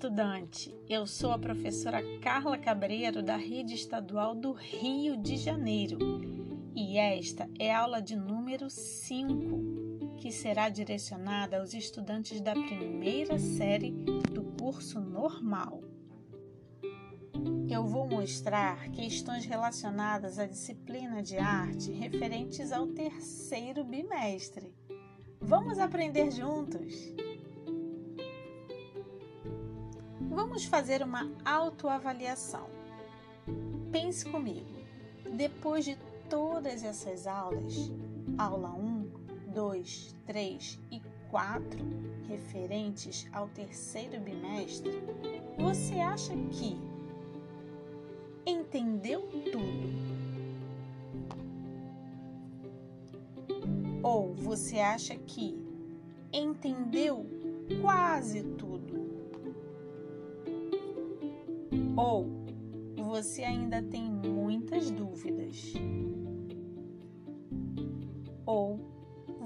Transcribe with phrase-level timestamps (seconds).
[0.00, 0.74] estudante!
[0.88, 5.98] Eu sou a professora Carla Cabreiro da Rede Estadual do Rio de Janeiro
[6.74, 13.38] e esta é a aula de número 5, que será direcionada aos estudantes da primeira
[13.38, 15.82] série do curso normal.
[17.68, 24.74] Eu vou mostrar questões relacionadas à disciplina de arte referentes ao terceiro bimestre.
[25.38, 27.12] Vamos aprender juntos!
[30.30, 32.68] Vamos fazer uma autoavaliação.
[33.90, 34.70] Pense comigo.
[35.36, 37.90] Depois de todas essas aulas,
[38.38, 39.10] aula 1,
[39.52, 41.78] 2, 3 e 4,
[42.28, 45.02] referentes ao terceiro bimestre,
[45.58, 46.78] você acha que
[48.46, 49.58] entendeu tudo?
[54.00, 55.58] Ou você acha que
[56.32, 57.26] entendeu
[57.82, 58.69] quase tudo?
[61.96, 62.26] Ou
[62.96, 65.74] você ainda tem muitas dúvidas?
[68.46, 68.80] Ou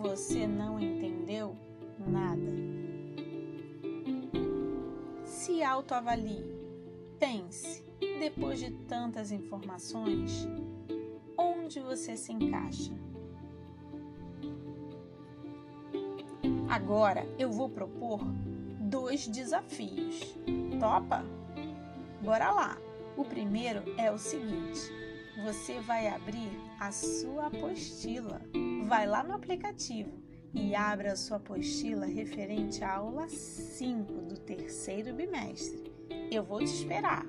[0.00, 1.56] você não entendeu
[2.06, 2.52] nada?
[5.24, 6.62] Se autoavalie.
[7.18, 7.84] Pense,
[8.18, 10.48] depois de tantas informações,
[11.38, 12.92] onde você se encaixa?
[16.68, 18.20] Agora eu vou propor
[18.80, 20.36] dois desafios.
[20.80, 21.24] Topa?
[22.22, 22.78] Bora lá!
[23.16, 24.80] O primeiro é o seguinte:
[25.44, 28.40] você vai abrir a sua apostila.
[28.86, 30.22] Vai lá no aplicativo
[30.54, 35.92] e abra a sua apostila referente à aula 5 do terceiro bimestre.
[36.30, 37.26] Eu vou te esperar.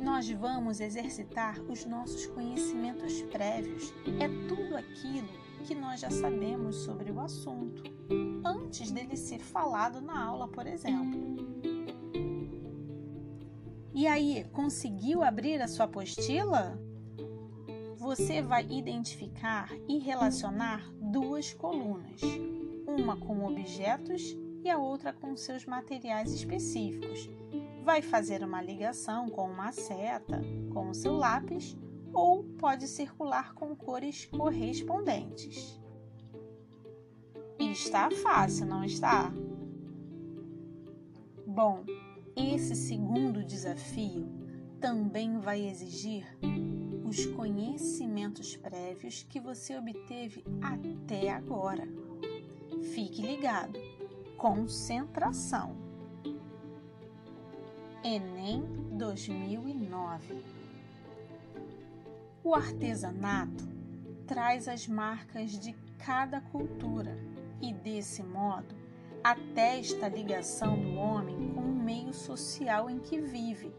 [0.00, 3.94] Nós vamos exercitar os nossos conhecimentos prévios.
[4.18, 5.28] É tudo aquilo
[5.64, 7.84] que nós já sabemos sobre o assunto,
[8.72, 11.20] antes dele ser falado na aula, por exemplo.
[13.92, 16.80] E aí, conseguiu abrir a sua apostila?
[17.98, 22.22] Você vai identificar e relacionar duas colunas,
[22.86, 27.28] uma com objetos e a outra com seus materiais específicos.
[27.84, 30.40] Vai fazer uma ligação com uma seta,
[30.72, 31.76] com o seu lápis
[32.10, 35.81] ou pode circular com cores correspondentes.
[37.72, 39.32] Está fácil, não está?
[41.46, 41.82] Bom,
[42.36, 44.28] esse segundo desafio
[44.78, 46.26] também vai exigir
[47.02, 51.88] os conhecimentos prévios que você obteve até agora.
[52.92, 53.78] Fique ligado.
[54.36, 55.74] Concentração.
[58.04, 58.64] Enem
[58.98, 60.44] 2009.
[62.44, 63.66] O artesanato
[64.26, 67.31] traz as marcas de cada cultura
[67.62, 68.74] e, desse modo,
[69.22, 73.72] atesta a ligação do homem com o meio social em que vive.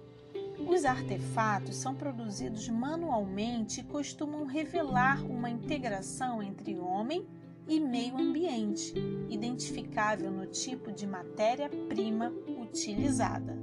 [0.66, 7.28] Os artefatos são produzidos manualmente e costumam revelar uma integração entre homem
[7.68, 8.94] e meio ambiente,
[9.30, 13.58] identificável no tipo de matéria-prima utilizada.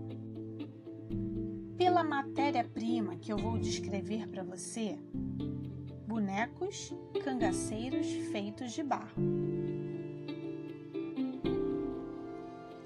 [1.77, 4.99] Pela matéria-prima que eu vou descrever para você,
[6.07, 6.93] bonecos
[7.25, 9.50] cangaceiros feitos de barro.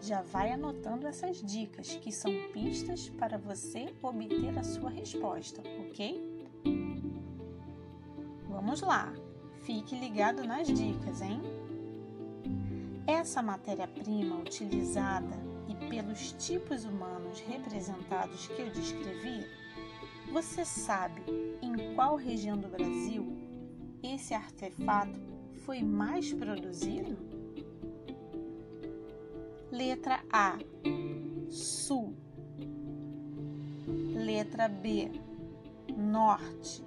[0.05, 6.53] Já vai anotando essas dicas que são pistas para você obter a sua resposta, ok?
[8.47, 9.15] Vamos lá,
[9.63, 11.41] fique ligado nas dicas, hein?
[13.07, 15.37] Essa matéria-prima utilizada
[15.69, 19.47] e pelos tipos humanos representados que eu descrevi,
[20.31, 21.23] você sabe
[21.63, 23.27] em qual região do Brasil
[24.03, 25.19] esse artefato
[25.65, 27.34] foi mais produzido?
[29.75, 30.57] Letra A,
[31.51, 32.15] Sul.
[34.15, 35.11] Letra B,
[35.97, 36.81] Norte.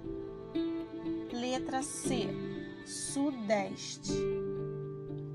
[1.30, 2.28] Letra C,
[2.86, 4.14] Sudeste.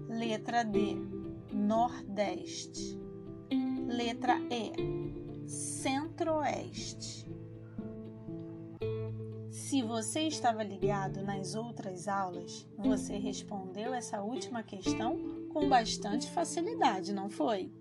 [0.09, 0.97] Letra D,
[1.51, 2.99] Nordeste.
[3.87, 7.27] Letra E, Centro-Oeste.
[9.51, 17.13] Se você estava ligado nas outras aulas, você respondeu essa última questão com bastante facilidade,
[17.13, 17.71] não foi?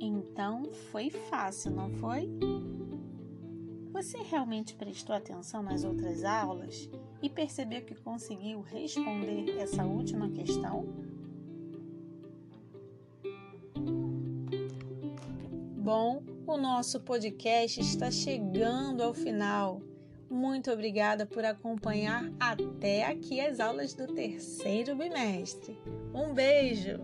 [0.00, 2.28] Então foi fácil, não foi?
[3.92, 6.90] Você realmente prestou atenção nas outras aulas
[7.22, 10.84] e percebeu que conseguiu responder essa última questão?
[15.78, 19.80] Bom, o nosso podcast está chegando ao final.
[20.28, 25.78] Muito obrigada por acompanhar até aqui as aulas do terceiro bimestre.
[26.12, 26.98] Um beijo!